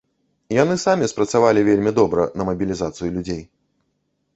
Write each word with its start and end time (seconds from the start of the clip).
Яны 0.55 0.77
самі 0.85 1.09
спрацавалі 1.11 1.65
вельмі 1.69 1.95
добра 2.03 2.29
на 2.39 2.43
мабілізацыю 2.51 3.09
людзей. 3.17 3.43